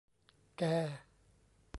[0.57, 0.61] แก